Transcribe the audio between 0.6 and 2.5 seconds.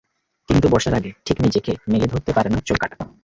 বর্ষার আগে ঠিক নিজেকে মেলে ধরতে পারে